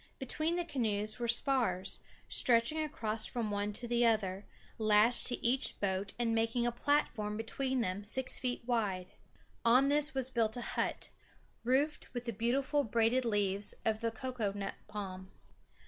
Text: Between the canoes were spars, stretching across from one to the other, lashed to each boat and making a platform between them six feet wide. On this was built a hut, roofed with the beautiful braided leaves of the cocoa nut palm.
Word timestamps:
Between 0.17 0.55
the 0.55 0.65
canoes 0.65 1.19
were 1.19 1.27
spars, 1.27 1.99
stretching 2.27 2.79
across 2.81 3.27
from 3.27 3.51
one 3.51 3.71
to 3.73 3.87
the 3.87 4.03
other, 4.03 4.47
lashed 4.79 5.27
to 5.27 5.45
each 5.45 5.79
boat 5.79 6.13
and 6.17 6.33
making 6.33 6.65
a 6.65 6.71
platform 6.71 7.37
between 7.37 7.81
them 7.81 8.03
six 8.03 8.39
feet 8.39 8.63
wide. 8.65 9.13
On 9.63 9.89
this 9.89 10.15
was 10.15 10.31
built 10.31 10.57
a 10.57 10.61
hut, 10.61 11.11
roofed 11.63 12.11
with 12.15 12.25
the 12.25 12.33
beautiful 12.33 12.83
braided 12.83 13.25
leaves 13.25 13.75
of 13.85 14.01
the 14.01 14.09
cocoa 14.09 14.51
nut 14.53 14.73
palm. 14.87 15.29